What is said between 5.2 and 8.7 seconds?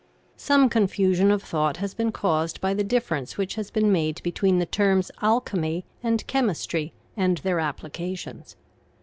alchemy and chemistry and their applications.